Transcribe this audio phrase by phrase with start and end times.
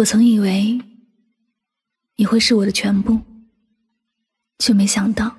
[0.00, 0.80] 我曾以为
[2.16, 3.20] 你会是我的全部，
[4.58, 5.30] 却没想到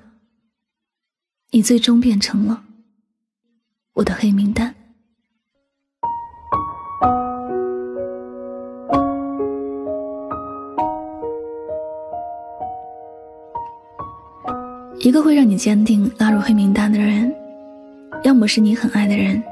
[1.50, 2.62] 你最终变成了
[3.94, 4.72] 我的黑名单。
[15.00, 17.34] 一个会让你坚定拉入黑名单的人，
[18.22, 19.42] 要么是你很爱的人，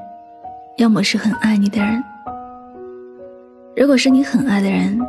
[0.77, 2.01] 要么是很爱你的人。
[3.81, 5.01] 如果是你很爱的人，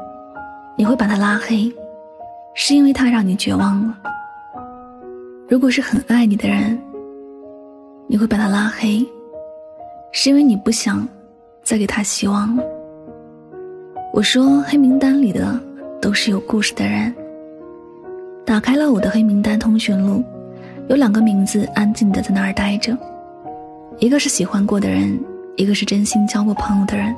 [0.78, 1.70] 你会把他拉黑，
[2.54, 3.94] 是因为他让你绝望了；
[5.50, 6.80] 如果是很爱你的人，
[8.08, 9.06] 你会把他拉黑，
[10.14, 11.06] 是因为你不想
[11.62, 12.64] 再给他希望了。
[14.14, 15.60] 我说，黑名单里的
[16.02, 17.14] 都是有故事的人。
[18.46, 20.24] 打开了我的黑名单通讯录，
[20.88, 22.98] 有两个名字安静的在那儿待着，
[24.00, 25.20] 一个是喜欢过的人，
[25.58, 27.14] 一个是真心交过朋友的人。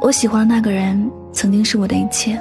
[0.00, 2.40] 我喜欢的那个人曾经是我的一切，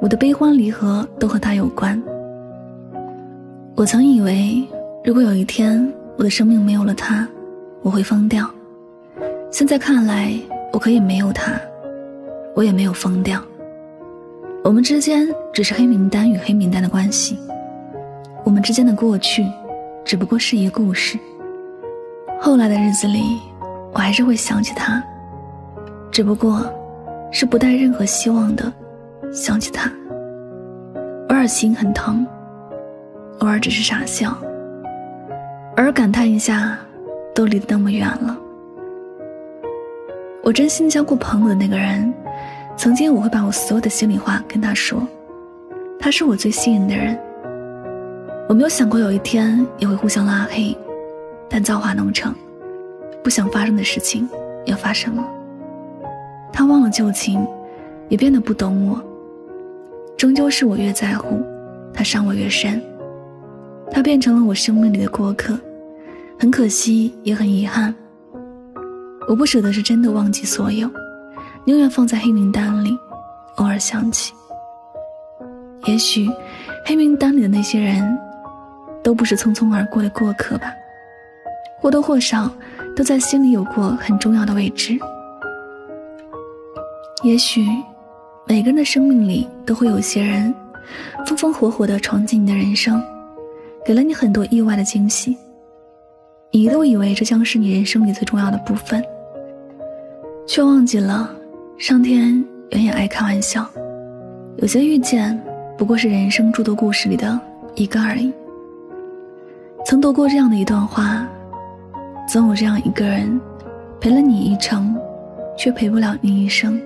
[0.00, 2.02] 我的悲欢离合都和他有关。
[3.76, 4.66] 我曾以为，
[5.04, 7.28] 如果有一天我的生命没有了他，
[7.82, 8.48] 我会疯掉。
[9.52, 10.32] 现在看来，
[10.72, 11.52] 我可以没有他，
[12.54, 13.38] 我也没有疯掉。
[14.64, 17.38] 我们之间只是黑名单与黑名单的关系，
[18.44, 19.46] 我们之间的过去，
[20.06, 21.18] 只不过是一个故事。
[22.40, 23.22] 后来的日子里，
[23.92, 25.04] 我还是会想起他。
[26.16, 26.64] 只不过，
[27.30, 28.72] 是不带任何希望的
[29.30, 29.92] 想起他。
[31.28, 32.26] 偶尔心很疼，
[33.40, 34.30] 偶尔只是傻笑，
[35.76, 36.78] 偶尔感叹一下，
[37.34, 38.34] 都离得那么远了。
[40.42, 42.10] 我真心交过朋友的那个人，
[42.78, 45.06] 曾经我会把我所有的心里话跟他说，
[46.00, 47.20] 他是我最信任的人。
[48.48, 50.74] 我没有想过有一天也会互相拉黑，
[51.46, 52.34] 但造化弄成，
[53.22, 54.26] 不想发生的事情
[54.64, 55.22] 要发生了。
[56.52, 57.46] 他忘了旧情，
[58.08, 59.02] 也变得不懂我。
[60.16, 61.42] 终究是我越在乎，
[61.92, 62.82] 他伤我越深。
[63.90, 65.58] 他变成了我生命里的过客，
[66.38, 67.94] 很可惜，也很遗憾。
[69.28, 70.90] 我不舍得是真的忘记所有，
[71.64, 72.96] 宁愿放在黑名单里，
[73.56, 74.32] 偶尔想起。
[75.84, 76.28] 也许，
[76.84, 78.18] 黑名单里的那些人，
[79.02, 80.72] 都不是匆匆而过的过客吧，
[81.78, 82.50] 或多或少
[82.96, 84.98] 都在心里有过很重要的位置。
[87.22, 87.66] 也许，
[88.46, 90.54] 每个人的生命里都会有些人，
[91.26, 93.02] 风风火火地闯进你的人生，
[93.86, 95.34] 给了你很多意外的惊喜。
[96.52, 99.02] 你都以为这将是你人生里最重要的部分，
[100.46, 101.28] 却忘记了，
[101.78, 103.66] 上天远远爱开玩笑。
[104.58, 105.42] 有些遇见，
[105.78, 107.38] 不过是人生诸多故事里的
[107.74, 108.30] 一个而已。
[109.86, 111.26] 曾读过这样的一段话：
[112.28, 113.40] 总有这样一个人，
[114.00, 114.94] 陪了你一程，
[115.56, 116.78] 却陪不了你一生。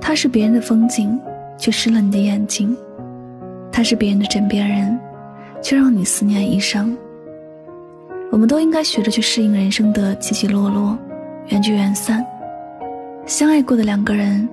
[0.00, 1.18] 他是别人的风景，
[1.56, 2.74] 却湿了你的眼睛；
[3.70, 4.98] 他是别人的枕边人，
[5.62, 6.96] 却让你思念一生。
[8.30, 10.96] 我们都应该学着去适应人生的起起落落，
[11.48, 12.24] 缘聚缘散。
[13.26, 14.48] 相爱过的两个人，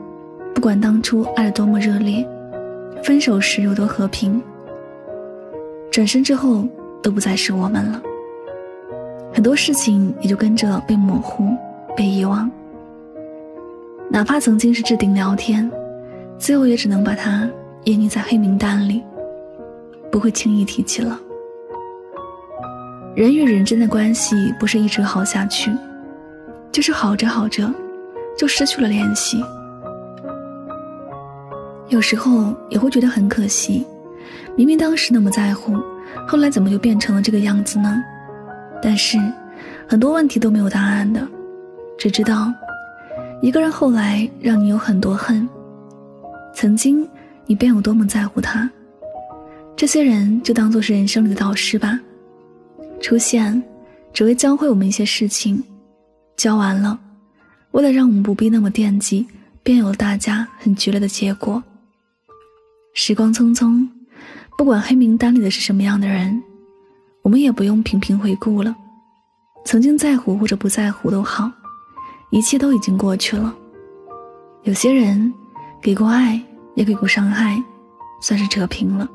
[0.53, 2.27] 不管当初爱得多么热烈，
[3.03, 4.41] 分手时有多和平，
[5.91, 6.67] 转身之后
[7.01, 8.01] 都不再是我们了。
[9.33, 11.49] 很多事情也就跟着被模糊，
[11.95, 12.49] 被遗忘。
[14.15, 15.69] 哪怕曾经是置顶聊天，
[16.39, 17.45] 最后也只能把它
[17.83, 19.03] 湮匿在黑名单里，
[20.09, 21.19] 不会轻易提起了。
[23.13, 25.69] 人与人之间的关系不是一直好下去，
[26.71, 27.69] 就是好着好着，
[28.37, 29.43] 就失去了联系。
[31.89, 33.85] 有时候也会觉得很可惜，
[34.55, 35.73] 明明当时那么在乎，
[36.25, 38.01] 后来怎么就变成了这个样子呢？
[38.81, 39.17] 但是，
[39.85, 41.19] 很多问题都没有答案的，
[41.97, 42.53] 只知道。
[43.41, 45.47] 一个人后来让你有很多恨，
[46.53, 47.07] 曾经
[47.45, 48.69] 你便有多么在乎他，
[49.75, 51.99] 这些人就当做是人生里的导师吧，
[53.01, 53.61] 出现
[54.13, 55.61] 只为教会我们一些事情，
[56.37, 56.99] 教完了，
[57.71, 59.27] 为了让我们不必那么惦记，
[59.61, 61.61] 便有了大家很剧烈的结果。
[62.93, 63.87] 时光匆匆，
[64.57, 66.41] 不管黑名单里的是什么样的人，
[67.21, 68.73] 我们也不用频频回顾了，
[69.65, 71.51] 曾经在乎或者不在乎都好。
[72.35, 73.55] 一切都已经过去了。
[74.63, 75.33] 有些人
[75.81, 76.37] 给过爱，
[76.73, 77.63] 也给过伤害，
[78.21, 79.09] 算是扯平了。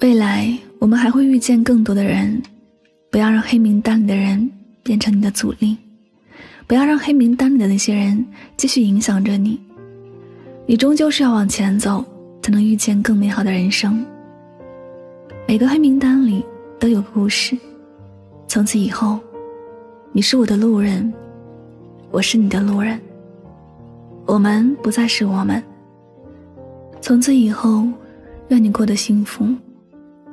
[0.00, 2.42] 未来我们还会遇见更多的人，
[3.08, 4.50] 不要让黑名单里的人
[4.82, 5.76] 变成你的阻力，
[6.66, 8.26] 不要让黑名单里的那些人
[8.56, 9.60] 继续影响着你。
[10.66, 12.04] 你终究是要往前走，
[12.42, 14.04] 才能遇见更美好的人生。
[15.46, 16.44] 每个黑名单里
[16.80, 17.56] 都有故事，
[18.48, 19.20] 从此以后，
[20.10, 21.14] 你是我的路人。
[22.10, 22.98] 我是你的路人。
[24.26, 25.62] 我们不再是我们。
[27.00, 27.84] 从此以后，
[28.48, 29.46] 愿你过得幸福，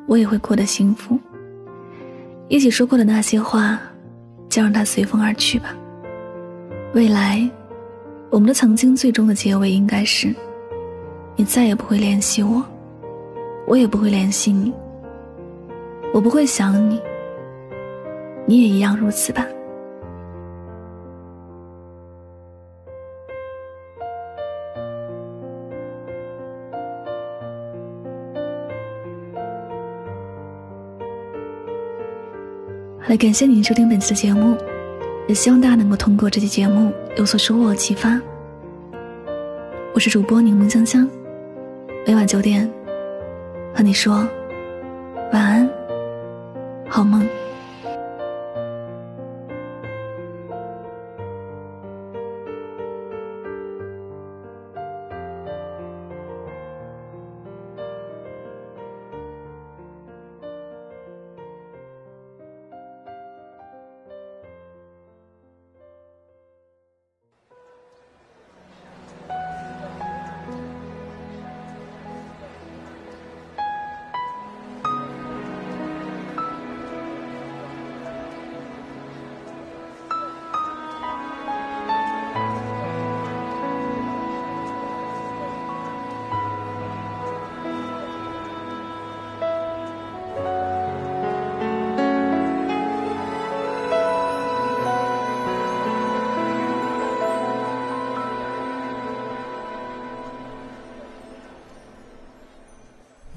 [0.08, 1.18] 我也会过得幸福。
[2.48, 3.80] 一起说过的那些话，
[4.50, 5.76] 就让它随风而去吧。
[6.94, 7.48] 未来，
[8.30, 10.34] 我们的曾经最终的结尾应该是：
[11.36, 12.64] 你再也不会联系我，
[13.68, 14.74] 我也不会联系你。
[16.14, 17.02] 我不会想你，
[18.46, 19.46] 你也一样如此吧。
[33.08, 34.58] 来，感谢您收听本次节目，
[35.28, 38.20] 也希望大家能够通过这期节目有所收获、启发。
[39.94, 41.08] 我是主播柠檬香香，
[42.08, 42.68] 每晚九点
[43.76, 44.28] 和你说
[45.32, 45.70] 晚安，
[46.90, 47.24] 好梦。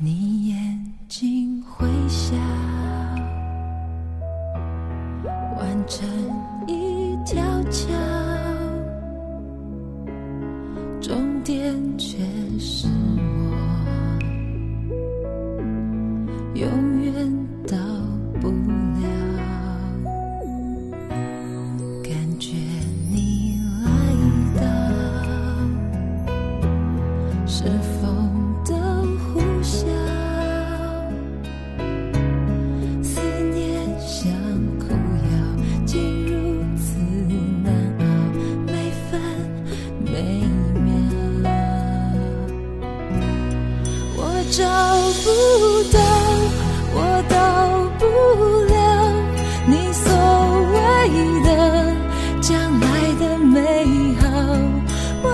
[0.01, 0.38] 你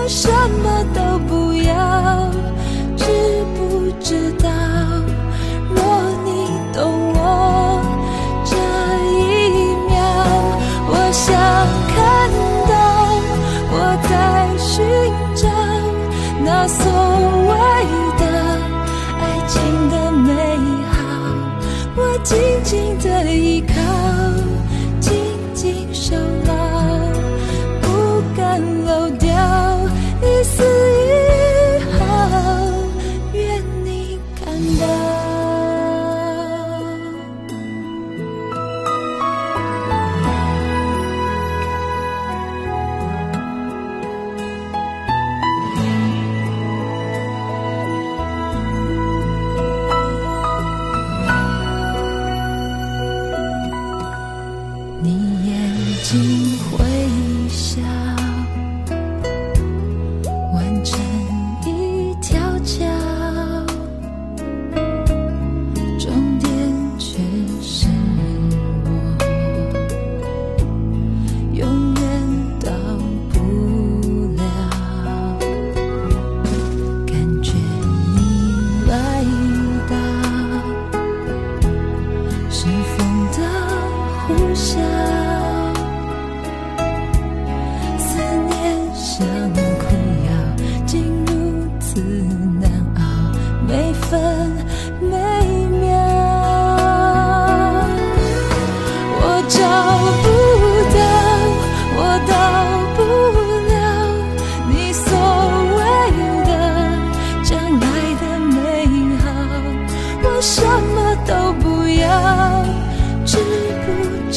[0.07, 1.04] 什么都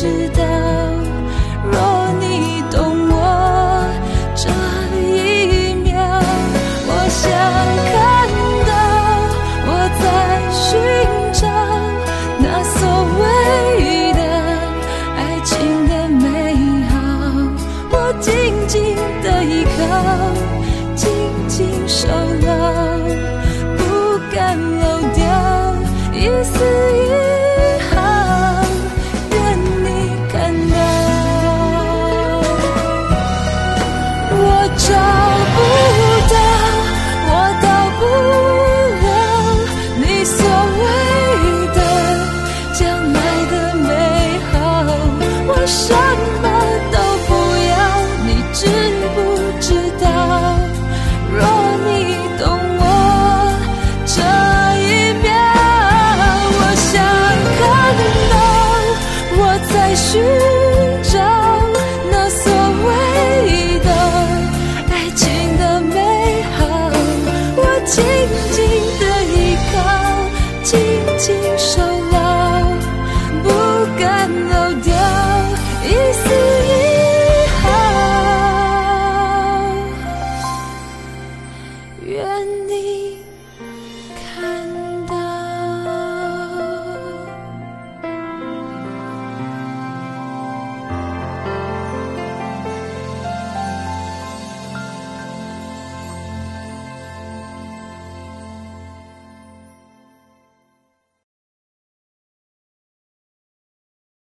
[0.01, 0.58] 值得